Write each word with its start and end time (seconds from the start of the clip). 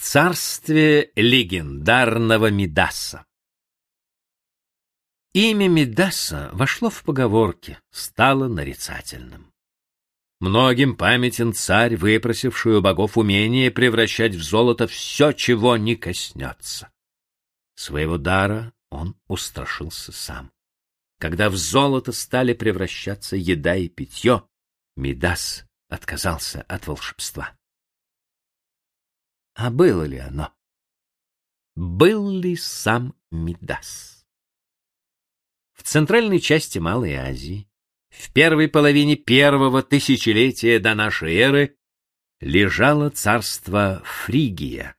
царстве 0.00 1.12
легендарного 1.16 2.50
Мидаса. 2.50 3.26
Имя 5.34 5.68
Мидаса 5.68 6.50
вошло 6.52 6.88
в 6.88 7.02
поговорки, 7.02 7.78
стало 7.90 8.48
нарицательным. 8.48 9.52
Многим 10.40 10.96
памятен 10.96 11.52
царь, 11.52 11.96
выпросивший 11.96 12.76
у 12.76 12.80
богов 12.80 13.18
умение 13.18 13.72
превращать 13.72 14.34
в 14.34 14.42
золото 14.42 14.86
все, 14.86 15.32
чего 15.32 15.76
не 15.76 15.96
коснется. 15.96 16.90
Своего 17.74 18.18
дара 18.18 18.72
он 18.90 19.16
устрашился 19.26 20.12
сам. 20.12 20.52
Когда 21.18 21.50
в 21.50 21.56
золото 21.56 22.12
стали 22.12 22.52
превращаться 22.52 23.36
еда 23.36 23.74
и 23.74 23.88
питье, 23.88 24.44
Мидас 24.94 25.64
отказался 25.88 26.62
от 26.62 26.86
волшебства. 26.86 27.57
А 29.58 29.70
было 29.70 30.04
ли 30.04 30.18
оно? 30.18 30.54
Был 31.74 32.30
ли 32.30 32.54
сам 32.54 33.16
Мидас? 33.32 34.24
В 35.72 35.82
центральной 35.82 36.38
части 36.38 36.78
Малой 36.78 37.14
Азии, 37.14 37.68
в 38.08 38.32
первой 38.32 38.68
половине 38.68 39.16
первого 39.16 39.82
тысячелетия 39.82 40.78
до 40.78 40.94
нашей 40.94 41.34
эры, 41.34 41.76
лежало 42.38 43.10
царство 43.10 44.00
Фригия. 44.04 44.94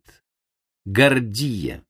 Гордия. 0.84 1.86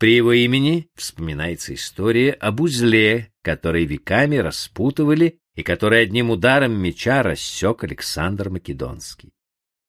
При 0.00 0.16
его 0.16 0.32
имени 0.32 0.88
вспоминается 0.94 1.74
история 1.74 2.32
об 2.32 2.62
узле, 2.62 3.34
который 3.42 3.84
веками 3.84 4.36
распутывали 4.36 5.38
и 5.54 5.62
который 5.62 6.02
одним 6.02 6.30
ударом 6.30 6.72
меча 6.72 7.22
рассек 7.22 7.84
Александр 7.84 8.48
Македонский. 8.48 9.34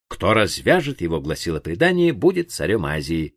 Кто 0.08 0.34
развяжет 0.34 1.00
его, 1.00 1.18
гласило 1.18 1.60
предание, 1.60 2.12
будет 2.12 2.50
царем 2.50 2.84
Азии. 2.84 3.36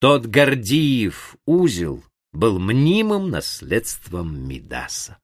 Тот 0.00 0.26
Гордиев 0.26 1.36
узел 1.46 2.04
был 2.32 2.58
мнимым 2.58 3.30
наследством 3.30 4.38
Мидаса. 4.46 5.18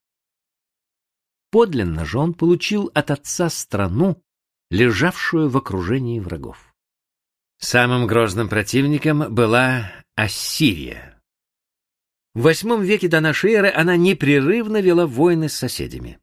Подлинно 1.50 2.06
же 2.06 2.18
он 2.18 2.32
получил 2.32 2.90
от 2.94 3.10
отца 3.10 3.50
страну, 3.50 4.22
лежавшую 4.70 5.50
в 5.50 5.56
окружении 5.58 6.18
врагов. 6.18 6.74
Самым 7.58 8.06
грозным 8.06 8.48
противником 8.48 9.34
была 9.34 9.92
Ассирия. 10.18 11.22
В 12.34 12.42
восьмом 12.42 12.82
веке 12.82 13.06
до 13.06 13.20
нашей 13.20 13.52
эры 13.52 13.72
она 13.72 13.96
непрерывно 13.96 14.80
вела 14.80 15.06
войны 15.06 15.48
с 15.48 15.54
соседями. 15.54 16.18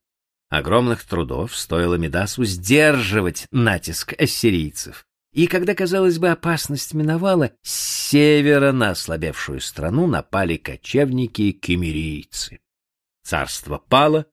Огромных 0.49 1.05
трудов 1.05 1.55
стоило 1.55 1.95
Медасу 1.95 2.43
сдерживать 2.43 3.47
натиск 3.51 4.13
ассирийцев. 4.19 5.05
И 5.31 5.47
когда, 5.47 5.73
казалось 5.73 6.19
бы, 6.19 6.27
опасность 6.27 6.93
миновала, 6.93 7.53
с 7.61 8.09
севера 8.09 8.73
на 8.73 8.89
ослабевшую 8.89 9.61
страну 9.61 10.07
напали 10.07 10.57
кочевники-кемерийцы. 10.57 12.59
Царство 13.23 13.77
пало, 13.77 14.25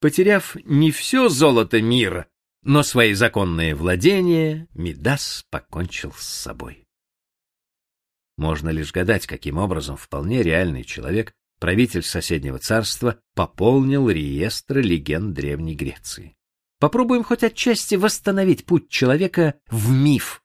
потеряв 0.00 0.54
не 0.66 0.90
все 0.90 1.30
золото 1.30 1.80
мира, 1.80 2.26
но 2.62 2.82
свои 2.82 3.14
законные 3.14 3.74
владения, 3.74 4.68
Мидас 4.74 5.46
покончил 5.48 6.12
с 6.12 6.26
собой. 6.26 6.87
Можно 8.38 8.68
лишь 8.68 8.92
гадать, 8.92 9.26
каким 9.26 9.58
образом 9.58 9.96
вполне 9.96 10.44
реальный 10.44 10.84
человек, 10.84 11.32
правитель 11.58 12.04
соседнего 12.04 12.60
царства, 12.60 13.18
пополнил 13.34 14.08
реестр 14.08 14.78
легенд 14.78 15.34
Древней 15.34 15.74
Греции. 15.74 16.36
Попробуем 16.78 17.24
хоть 17.24 17.42
отчасти 17.42 17.96
восстановить 17.96 18.64
путь 18.64 18.88
человека 18.88 19.54
в 19.68 19.90
миф, 19.90 20.44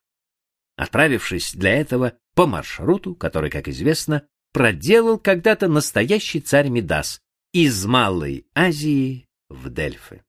отправившись 0.75 1.53
для 1.53 1.75
этого 1.75 2.13
по 2.33 2.47
маршруту, 2.47 3.13
который, 3.13 3.51
как 3.51 3.67
известно, 3.67 4.23
проделал 4.53 5.19
когда-то 5.19 5.67
настоящий 5.67 6.41
царь 6.41 6.69
Мидас 6.69 7.21
из 7.51 7.85
Малой 7.85 8.47
Азии 8.55 9.27
в 9.49 9.69
Дельфы. 9.69 10.23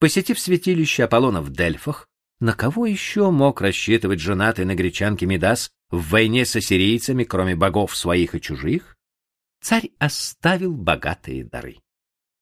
Посетив 0.00 0.40
святилище 0.40 1.04
Аполлона 1.04 1.42
в 1.42 1.50
Дельфах, 1.50 2.08
на 2.40 2.54
кого 2.54 2.86
еще 2.86 3.30
мог 3.30 3.60
рассчитывать 3.60 4.20
женатый 4.20 4.64
на 4.64 4.74
гречанке 4.74 5.26
Мидас 5.26 5.70
в 5.90 6.10
войне 6.10 6.44
с 6.44 6.56
ассирийцами, 6.56 7.24
кроме 7.24 7.56
богов 7.56 7.96
своих 7.96 8.34
и 8.34 8.40
чужих, 8.40 8.96
царь 9.60 9.90
оставил 9.98 10.74
богатые 10.74 11.44
дары. 11.44 11.78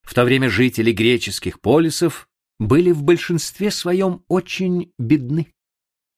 В 0.03 0.15
то 0.15 0.25
время 0.25 0.51
жители 0.51 0.93
греческих 0.93 1.61
полисов 1.61 2.29
были 2.59 2.93
в 2.93 3.03
большинстве 3.03 3.71
своем 3.71 4.25
очень 4.29 4.93
бедны. 4.99 5.53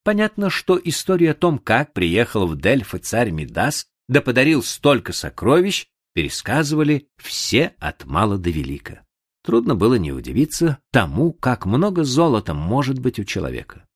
Понятно, 0.05 0.51
что 0.51 0.81
история 0.83 1.33
о 1.33 1.35
том, 1.35 1.59
как 1.59 1.93
приехал 1.93 2.47
в 2.47 2.57
Дельфы 2.57 2.99
царь 2.99 3.31
Мидас, 3.31 3.87
да 4.09 4.21
подарил 4.21 4.63
столько 4.63 5.13
сокровищ, 5.13 5.87
пересказывали 6.15 7.09
все 7.17 7.75
от 7.79 8.05
мала 8.05 8.39
до 8.39 8.51
велика. 8.51 9.05
Трудно 9.43 9.75
было 9.75 9.95
не 9.95 10.13
удивиться 10.13 10.79
тому, 10.93 11.33
как 11.33 11.67
много 11.67 12.05
золота 12.05 12.55
может 12.55 12.99
быть 12.99 13.19
у 13.19 13.25
человека. 13.25 13.87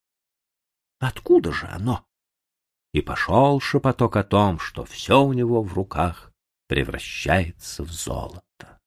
Откуда 1.01 1.53
же 1.53 1.67
оно? 1.67 2.05
И 2.93 3.01
пошел 3.01 3.61
шепоток 3.61 4.17
о 4.17 4.25
том, 4.25 4.59
что 4.59 4.85
все 4.85 5.23
у 5.23 5.33
него 5.33 5.63
в 5.63 5.75
руках 5.75 6.33
превращается 6.67 7.85
в 7.85 7.91
золото. 7.91 8.81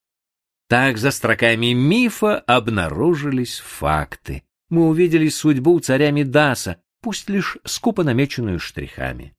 Так 0.68 0.98
за 0.98 1.12
строками 1.12 1.74
мифа 1.74 2.40
обнаружились 2.40 3.60
факты. 3.60 4.44
Мы 4.70 4.88
увидели 4.88 5.30
судьбу 5.30 5.80
царя 5.80 6.12
Мидаса, 6.12 6.82
пусть 7.02 7.30
лишь 7.30 7.58
скупо 7.66 8.04
намеченную 8.04 8.60
штрихами. 8.60 9.36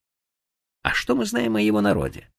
А 0.83 0.93
что 0.93 1.15
мы 1.15 1.25
знаем 1.25 1.57
о 1.57 1.61
его 1.61 1.81
народе? 1.81 2.31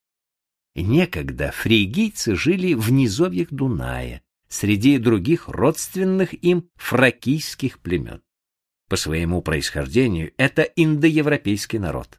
Некогда 0.75 1.52
фригийцы 1.52 2.35
жили 2.35 2.74
в 2.74 2.91
низовьях 2.91 3.47
Дуная, 3.50 4.22
среди 4.47 4.97
других 4.97 5.47
родственных 5.47 6.34
им 6.44 6.69
фракийских 6.75 7.80
племен. 7.80 8.22
По 8.95 9.00
своему 9.00 9.41
происхождению 9.41 10.31
это 10.38 10.61
индоевропейский 10.61 11.79
народ. 11.79 12.17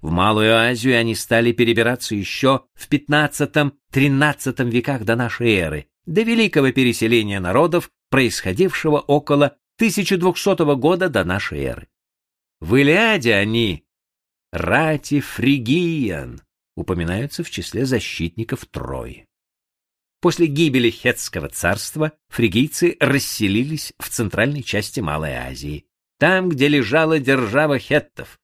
В 0.00 0.10
Малую 0.10 0.52
Азию 0.52 0.98
они 0.98 1.14
стали 1.14 1.52
перебираться 1.52 2.16
еще 2.16 2.62
в 2.74 2.90
XV-XIII 2.90 4.68
веках 4.68 5.04
до 5.04 5.14
нашей 5.14 5.54
эры, 5.54 5.86
до 6.06 6.22
великого 6.22 6.72
переселения 6.72 7.38
народов, 7.38 7.92
происходившего 8.10 8.98
около 8.98 9.58
1200 9.76 10.74
года 10.74 11.08
до 11.08 11.22
нашей 11.22 11.60
эры. 11.60 11.88
В 12.58 12.74
Илиаде 12.74 13.34
они, 13.34 13.84
рати 14.50 15.20
фригиян, 15.20 16.42
упоминаются 16.74 17.44
в 17.44 17.50
числе 17.50 17.86
защитников 17.86 18.66
Трои. 18.66 19.28
После 20.20 20.48
гибели 20.48 20.90
Хетского 20.90 21.48
царства 21.48 22.10
фригийцы 22.28 22.96
расселились 22.98 23.92
в 24.00 24.08
центральной 24.08 24.64
части 24.64 24.98
Малой 24.98 25.34
Азии, 25.34 25.84
там, 26.18 26.48
где 26.48 26.68
лежала 26.68 27.18
держава 27.18 27.78
хеттов. 27.78 28.38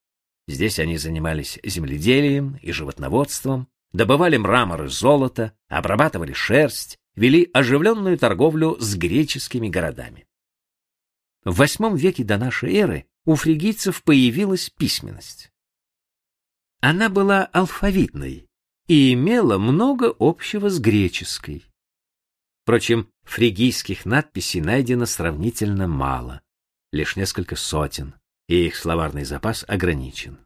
Здесь 0.46 0.78
они 0.78 0.96
занимались 0.96 1.58
земледелием 1.62 2.58
и 2.62 2.72
животноводством, 2.72 3.68
добывали 3.92 4.36
мрамор 4.36 4.84
и 4.84 4.88
золото, 4.88 5.52
обрабатывали 5.68 6.32
шерсть, 6.32 6.98
вели 7.16 7.50
оживленную 7.52 8.18
торговлю 8.18 8.76
с 8.78 8.94
греческими 8.94 9.68
городами. 9.68 10.26
В 11.44 11.56
восьмом 11.56 11.96
веке 11.96 12.24
до 12.24 12.38
нашей 12.38 12.74
эры 12.74 13.06
у 13.24 13.34
фригийцев 13.34 14.02
появилась 14.02 14.70
письменность. 14.70 15.50
Она 16.80 17.08
была 17.08 17.44
алфавитной 17.46 18.46
и 18.86 19.12
имела 19.14 19.58
много 19.58 20.14
общего 20.18 20.68
с 20.68 20.78
греческой. 20.78 21.64
Впрочем, 22.62 23.08
фригийских 23.24 24.04
надписей 24.04 24.60
найдено 24.60 25.06
сравнительно 25.06 25.86
мало 25.86 26.43
лишь 26.94 27.16
несколько 27.16 27.56
сотен, 27.56 28.14
и 28.48 28.66
их 28.66 28.76
словарный 28.76 29.24
запас 29.24 29.64
ограничен. 29.66 30.38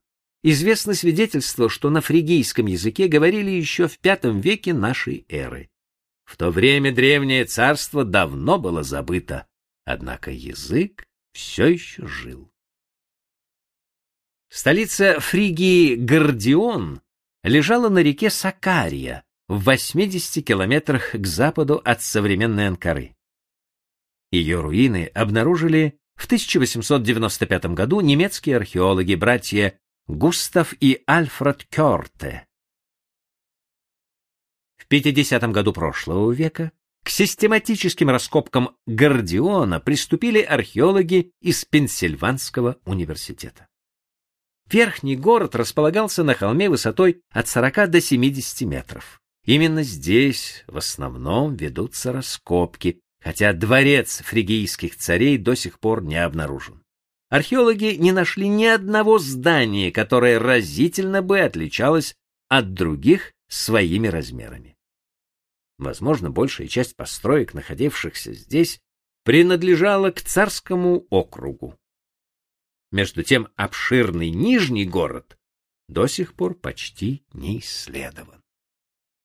Известно 0.43 0.95
свидетельство, 0.95 1.69
что 1.69 1.91
на 1.91 2.01
фригийском 2.01 2.67
языке 2.67 3.07
говорили 3.07 3.51
еще 3.51 3.87
в 3.87 3.99
V 4.03 4.41
веке 4.41 4.73
нашей 4.73 5.27
эры. 5.29 5.69
В 6.25 6.37
то 6.37 6.51
время 6.51 6.95
древнее 6.95 7.45
царство 7.45 8.05
давно 8.05 8.59
было 8.59 8.83
забыто, 8.83 9.47
однако 9.85 10.31
язык 10.31 11.05
все 11.33 11.67
еще 11.67 12.07
жил. 12.07 12.51
Столица 14.49 15.21
Фригии 15.21 15.97
Гордион 15.97 17.03
лежала 17.43 17.89
на 17.89 17.99
реке 17.99 18.31
Сакария 18.31 19.25
в 19.49 19.65
80 19.65 20.45
километрах 20.45 21.13
к 21.13 21.27
западу 21.27 21.81
от 21.85 22.03
современной 22.03 22.69
Анкары. 22.69 23.15
Ее 24.31 24.61
руины 24.61 25.07
обнаружили 25.15 25.99
в 26.19 26.25
1895 26.25 27.67
году 27.67 28.01
немецкие 28.01 28.57
археологи, 28.57 29.15
братья 29.15 29.79
Густав 30.09 30.75
и 30.81 31.03
Альфред 31.07 31.65
Кёрте. 31.71 32.45
В 34.77 34.87
50 34.89 35.51
году 35.53 35.73
прошлого 35.73 36.33
века 36.33 36.73
к 37.05 37.09
систематическим 37.09 38.11
раскопкам 38.11 38.77
Гордиона 38.87 39.79
приступили 39.79 40.41
археологи 40.43 41.31
из 41.41 41.65
Пенсильванского 41.65 42.79
университета. 42.85 43.69
Верхний 44.71 45.17
город 45.17 45.55
располагался 45.55 46.25
на 46.25 46.35
холме 46.35 46.69
высотой 46.69 47.23
от 47.31 47.47
40 47.47 47.91
до 47.91 48.01
70 48.01 48.63
метров. 48.63 49.21
Именно 49.47 49.85
здесь 49.85 50.65
в 50.67 50.77
основном 50.77 51.55
ведутся 51.55 52.13
раскопки, 52.13 53.01
хотя 53.29 53.53
дворец 53.53 54.23
фригийских 54.23 54.97
царей 54.97 55.37
до 55.37 55.55
сих 55.55 55.81
пор 55.81 56.03
не 56.03 56.17
обнаружен. 56.17 56.83
Археологи 57.29 57.95
не 57.97 58.11
нашли 58.11 58.49
ни 58.49 58.65
одного 58.65 59.19
здания, 59.19 59.93
которое 59.93 60.39
разительно 60.39 61.21
бы 61.21 61.41
отличалось 61.41 62.17
от 62.49 62.73
других 62.73 63.35
своими 63.47 64.09
размерами. 64.09 64.79
Возможно, 65.77 66.31
большая 66.31 66.69
часть 66.69 66.97
построек, 66.97 67.53
находившихся 67.53 68.33
здесь, 68.33 68.81
принадлежала 69.25 70.11
к 70.11 70.23
царскому 70.23 71.07
округу. 71.11 71.79
Между 72.93 73.23
тем 73.23 73.49
обширный 73.57 74.31
Нижний 74.31 74.87
город 74.87 75.37
до 75.87 76.07
сих 76.07 76.33
пор 76.33 76.55
почти 76.55 77.27
не 77.35 77.59
исследован. 77.59 78.43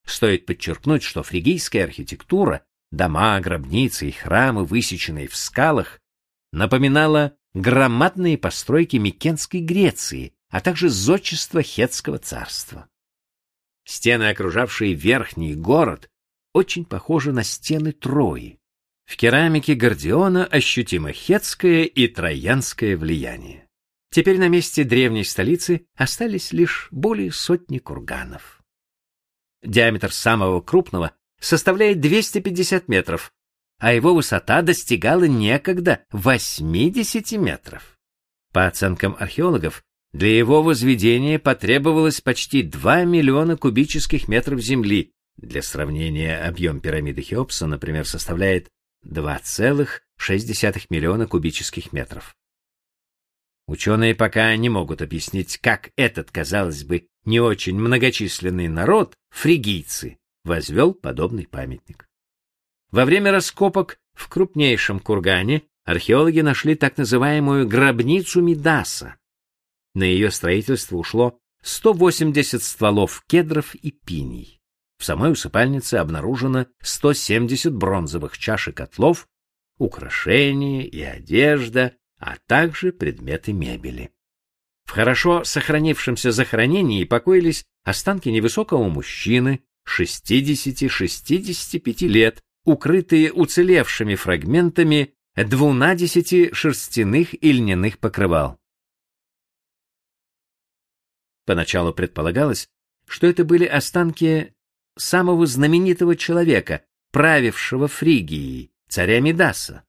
Стоит 0.06 0.46
подчеркнуть, 0.46 1.04
что 1.04 1.24
фригийская 1.24 1.86
архитектура, 1.86 2.66
дома, 2.94 3.40
гробницы 3.40 4.08
и 4.08 4.12
храмы, 4.12 4.66
высеченные 4.66 5.28
в 5.28 5.36
скалах, 5.36 6.00
напоминала 6.52 7.36
громадные 7.54 8.38
постройки 8.38 8.98
Микенской 8.98 9.62
Греции, 9.62 10.34
а 10.50 10.62
также 10.62 10.90
зодчество 10.90 11.62
Хетского 11.64 12.20
царства. 12.20 12.88
Стены, 13.86 14.30
окружавшие 14.30 14.94
верхний 14.94 15.56
город, 15.56 16.10
очень 16.54 16.86
похожи 16.86 17.34
на 17.34 17.44
стены 17.44 17.92
Трои. 17.92 18.60
В 19.06 19.18
керамике 19.18 19.74
Гордиона 19.74 20.46
ощутимо 20.46 21.12
хетское 21.12 21.84
и 21.84 22.08
троянское 22.08 22.96
влияние. 22.96 23.68
Теперь 24.12 24.38
на 24.38 24.48
месте 24.48 24.84
древней 24.84 25.26
столицы 25.26 25.88
остались 25.96 26.54
лишь 26.54 26.88
более 26.92 27.32
сотни 27.32 27.80
курганов. 27.80 28.62
Диаметр 29.64 30.14
самого 30.14 30.62
крупного 30.62 31.14
составляет 31.44 32.00
250 32.00 32.88
метров, 32.88 33.34
а 33.78 33.94
его 33.94 34.14
высота 34.14 34.62
достигала 34.62 35.26
некогда 35.26 36.04
80 36.12 37.34
метров. 37.34 38.00
По 38.54 38.68
оценкам 38.68 39.16
археологов, 39.20 39.84
для 40.14 40.38
его 40.38 40.64
возведения 40.64 41.40
потребовалось 41.40 42.22
почти 42.22 42.62
2 42.62 43.04
миллиона 43.04 43.58
кубических 43.58 44.28
метров 44.28 44.62
земли. 44.62 45.12
Для 45.38 45.62
сравнения, 45.62 46.38
объем 46.46 46.80
пирамиды 46.80 47.22
Хеопса, 47.22 47.66
например, 47.68 48.08
составляет 48.08 48.70
2,6 49.06 50.86
миллиона 50.90 51.28
кубических 51.28 51.92
метров. 51.92 52.36
Ученые 53.68 54.14
пока 54.14 54.56
не 54.56 54.70
могут 54.70 55.02
объяснить, 55.02 55.58
как 55.58 55.90
этот, 55.98 56.32
казалось 56.32 56.84
бы, 56.84 57.08
не 57.26 57.40
очень 57.40 57.80
многочисленный 57.80 58.68
народ, 58.68 59.16
фригийцы, 59.32 60.20
возвел 60.44 60.94
подобный 60.94 61.48
памятник. 61.48 62.08
Во 62.92 63.06
время 63.06 63.32
раскопок 63.32 64.00
в 64.14 64.30
крупнейшем 64.30 65.00
кургане 65.00 65.64
археологи 65.86 66.42
нашли 66.42 66.76
так 66.76 66.98
называемую 66.98 67.68
гробницу 67.68 68.42
Мидаса. 68.42 69.16
На 69.96 70.04
ее 70.04 70.32
строительство 70.32 70.98
ушло 70.98 71.40
180 71.64 72.62
стволов 72.62 73.24
кедров 73.28 73.76
и 73.76 73.92
пиний. 73.92 74.60
В 74.98 75.06
самой 75.06 75.32
усыпальнице 75.32 75.96
обнаружено 75.96 76.68
170 76.82 77.74
бронзовых 77.74 78.38
чаш 78.38 78.70
и 78.70 78.72
котлов, 78.72 79.28
украшения 79.78 80.84
и 80.84 81.02
одежда, 81.02 81.96
а 82.20 82.36
также 82.48 82.92
предметы 82.92 83.54
мебели. 83.54 84.12
В 84.86 84.92
хорошо 84.92 85.44
сохранившемся 85.44 86.32
захоронении 86.32 87.04
покоились 87.06 87.66
останки 87.84 88.30
невысокого 88.30 88.88
мужчины 88.88 89.64
60-65 89.88 92.08
лет, 92.08 92.42
укрытые 92.64 93.32
уцелевшими 93.32 94.16
фрагментами 94.16 95.14
двунадесяти 95.36 96.54
шерстяных 96.54 97.34
и 97.44 97.52
льняных 97.52 98.00
покрывал. 98.00 98.58
Поначалу 101.46 101.94
предполагалось, 101.94 102.70
что 103.06 103.28
это 103.28 103.44
были 103.44 103.66
останки 103.66 104.56
самого 104.98 105.46
знаменитого 105.46 106.16
человека, 106.16 106.86
правившего 107.12 107.88
Фригией, 107.88 108.72
царя 108.88 109.20
Мидаса. 109.20 109.84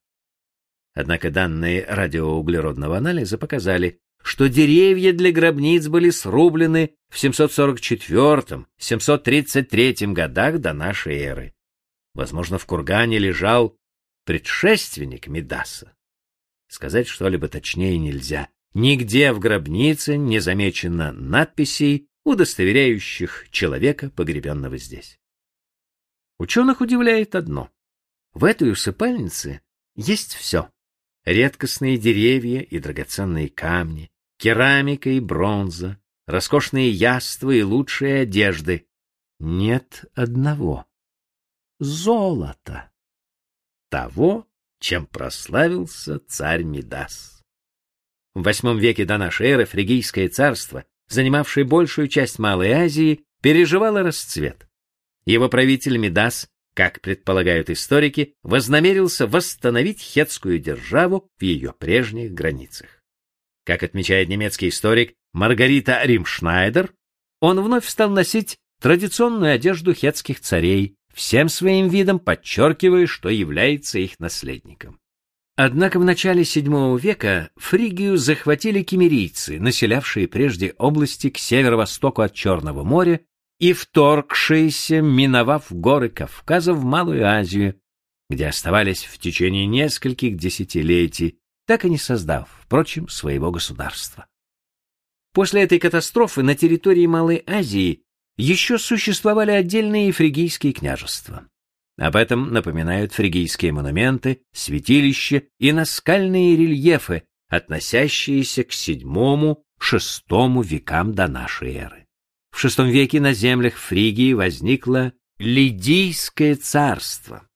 Однако 0.94 1.30
данные 1.30 1.84
радиоуглеродного 1.84 2.96
анализа 2.96 3.38
показали, 3.38 4.00
что 4.24 4.48
деревья 4.48 5.12
для 5.12 5.30
гробниц 5.30 5.86
были 5.88 6.08
срублены 6.08 6.94
в 7.10 7.22
744-733 7.22 10.12
годах 10.14 10.60
до 10.60 10.72
нашей 10.72 11.18
эры. 11.18 11.52
Возможно, 12.14 12.58
в 12.58 12.64
кургане 12.64 13.18
лежал 13.18 13.76
предшественник 14.24 15.26
Мидаса. 15.26 15.94
Сказать 16.68 17.06
что-либо 17.06 17.48
точнее 17.48 17.98
нельзя. 17.98 18.48
Нигде 18.72 19.34
в 19.34 19.40
гробнице 19.40 20.16
не 20.16 20.40
замечено 20.40 21.12
надписей, 21.12 22.08
удостоверяющих 22.24 23.48
человека, 23.50 24.08
погребенного 24.08 24.78
здесь. 24.78 25.18
Ученых 26.38 26.80
удивляет 26.80 27.34
одно. 27.34 27.70
В 28.32 28.44
этой 28.44 28.72
усыпальнице 28.72 29.60
есть 29.96 30.32
все. 30.32 30.70
Редкостные 31.26 31.98
деревья 31.98 32.60
и 32.60 32.78
драгоценные 32.78 33.50
камни, 33.50 34.10
керамика 34.44 35.08
и 35.08 35.20
бронза, 35.20 35.98
роскошные 36.26 36.90
яства 36.90 37.50
и 37.50 37.62
лучшие 37.62 38.20
одежды. 38.24 38.86
Нет 39.38 40.04
одного— 40.14 40.84
золота. 41.80 42.90
Того, 43.88 44.46
чем 44.80 45.06
прославился 45.06 46.20
царь 46.28 46.62
Мидас. 46.62 47.42
В 48.34 48.42
восьмом 48.42 48.76
веке 48.76 49.06
до 49.06 49.16
нашей 49.16 49.46
эры 49.46 49.64
фригийское 49.64 50.28
царство, 50.28 50.84
занимавшее 51.08 51.64
большую 51.64 52.08
часть 52.08 52.38
Малой 52.38 52.70
Азии, 52.72 53.24
переживало 53.40 54.02
расцвет. 54.02 54.68
Его 55.24 55.48
правитель 55.48 55.96
Мидас, 55.96 56.50
как 56.74 57.00
предполагают 57.00 57.70
историки, 57.70 58.34
вознамерился 58.42 59.26
восстановить 59.26 60.02
хетскую 60.02 60.58
державу 60.58 61.30
в 61.38 61.42
ее 61.42 61.72
прежних 61.72 62.34
границах. 62.34 63.03
Как 63.64 63.82
отмечает 63.82 64.28
немецкий 64.28 64.68
историк 64.68 65.14
Маргарита 65.32 66.00
Римшнайдер, 66.04 66.92
он 67.40 67.60
вновь 67.60 67.86
стал 67.86 68.10
носить 68.10 68.58
традиционную 68.80 69.54
одежду 69.54 69.94
хетских 69.94 70.40
царей, 70.40 70.96
всем 71.12 71.48
своим 71.48 71.88
видом 71.88 72.18
подчеркивая, 72.18 73.06
что 73.06 73.28
является 73.28 73.98
их 73.98 74.18
наследником. 74.20 74.98
Однако 75.56 76.00
в 76.00 76.04
начале 76.04 76.42
VII 76.42 76.98
века 76.98 77.50
Фригию 77.56 78.16
захватили 78.16 78.82
кемерийцы, 78.82 79.60
населявшие 79.60 80.26
прежде 80.26 80.74
области 80.78 81.30
к 81.30 81.38
северо-востоку 81.38 82.22
от 82.22 82.34
Черного 82.34 82.82
моря 82.82 83.20
и 83.60 83.72
вторгшиеся, 83.72 85.00
миновав 85.00 85.66
горы 85.70 86.08
Кавказа 86.08 86.74
в 86.74 86.84
Малую 86.84 87.24
Азию, 87.24 87.76
где 88.28 88.48
оставались 88.48 89.04
в 89.04 89.18
течение 89.18 89.66
нескольких 89.66 90.36
десятилетий, 90.36 91.38
так 91.66 91.84
и 91.84 91.90
не 91.90 91.98
создав, 91.98 92.48
впрочем, 92.62 93.08
своего 93.08 93.50
государства. 93.50 94.26
После 95.32 95.62
этой 95.62 95.78
катастрофы 95.78 96.42
на 96.42 96.54
территории 96.54 97.06
Малой 97.06 97.42
Азии 97.46 98.02
еще 98.36 98.78
существовали 98.78 99.50
отдельные 99.50 100.12
фригийские 100.12 100.72
княжества. 100.72 101.46
Об 101.96 102.16
этом 102.16 102.52
напоминают 102.52 103.12
фригийские 103.12 103.72
монументы, 103.72 104.42
святилища 104.52 105.42
и 105.58 105.72
наскальные 105.72 106.56
рельефы, 106.56 107.22
относящиеся 107.48 108.64
к 108.64 108.70
VII-VI 108.70 110.64
векам 110.64 111.14
до 111.14 111.28
нашей 111.28 111.74
эры. 111.74 112.06
В 112.50 112.64
VI 112.64 112.90
веке 112.90 113.20
на 113.20 113.32
землях 113.32 113.74
Фригии 113.74 114.32
возникло 114.32 115.12
Лидийское 115.38 116.54
царство. 116.54 117.48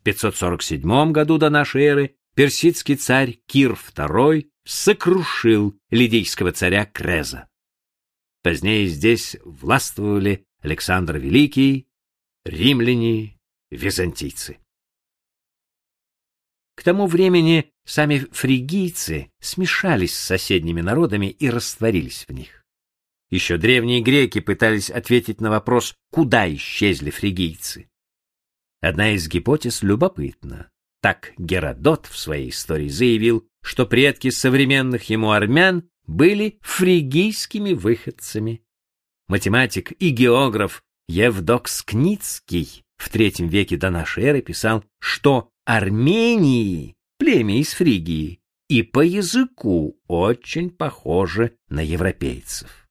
В 0.00 0.04
547 0.04 1.12
году 1.12 1.38
до 1.38 1.50
нашей 1.50 1.84
эры 1.84 2.16
персидский 2.34 2.96
царь 2.96 3.40
Кир 3.46 3.72
II 3.72 4.48
сокрушил 4.64 5.78
лидийского 5.90 6.52
царя 6.52 6.84
Креза. 6.86 7.48
Позднее 8.42 8.86
здесь 8.86 9.36
властвовали 9.44 10.44
Александр 10.60 11.18
Великий, 11.18 11.86
римляне, 12.44 13.38
византийцы. 13.70 14.58
К 16.76 16.82
тому 16.82 17.06
времени 17.06 17.72
сами 17.84 18.18
фригийцы 18.32 19.30
смешались 19.40 20.16
с 20.16 20.24
соседними 20.24 20.80
народами 20.80 21.26
и 21.26 21.48
растворились 21.48 22.24
в 22.26 22.32
них. 22.32 22.64
Еще 23.30 23.56
древние 23.56 24.00
греки 24.00 24.40
пытались 24.40 24.90
ответить 24.90 25.40
на 25.40 25.50
вопрос, 25.50 25.94
куда 26.10 26.52
исчезли 26.52 27.10
фригийцы. 27.10 27.88
Одна 28.80 29.12
из 29.12 29.28
гипотез 29.28 29.82
любопытна. 29.82 30.70
Так 31.04 31.34
Геродот 31.36 32.06
в 32.06 32.16
своей 32.16 32.48
истории 32.48 32.88
заявил, 32.88 33.46
что 33.62 33.84
предки 33.84 34.30
современных 34.30 35.10
ему 35.10 35.32
армян 35.32 35.86
были 36.06 36.58
фригийскими 36.62 37.74
выходцами. 37.74 38.64
Математик 39.28 39.92
и 40.00 40.08
географ 40.08 40.82
Евдок 41.06 41.68
Скницкий 41.68 42.84
в 42.96 43.14
III 43.14 43.46
веке 43.48 43.76
до 43.76 43.90
нашей 43.90 44.24
эры 44.24 44.40
писал, 44.40 44.82
что 44.98 45.50
Армении, 45.66 46.94
племя 47.18 47.60
из 47.60 47.74
Фригии, 47.74 48.40
и 48.70 48.82
по 48.82 49.00
языку 49.00 50.00
очень 50.06 50.70
похожи 50.70 51.54
на 51.68 51.80
европейцев. 51.80 52.88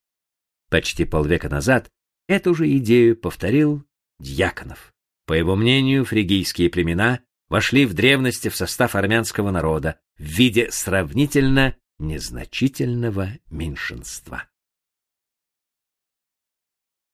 Почти 0.70 1.06
полвека 1.06 1.50
назад 1.50 1.90
эту 2.28 2.54
же 2.54 2.78
идею 2.78 3.18
повторил 3.18 3.84
Дьяконов. 4.20 4.94
По 5.26 5.34
его 5.34 5.56
мнению, 5.56 6.06
фригийские 6.06 6.70
племена 6.70 7.20
вошли 7.54 7.86
в 7.86 7.94
древности 7.94 8.48
в 8.48 8.56
состав 8.56 8.96
армянского 8.96 9.52
народа 9.52 10.00
в 10.18 10.24
виде 10.24 10.72
сравнительно 10.72 11.76
незначительного 12.00 13.30
меньшинства. 13.52 14.46